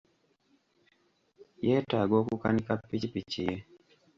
Yeetaaga 1.65 2.15
okukanika 2.21 2.73
pikipiki 2.87 3.41
ye. 3.47 3.57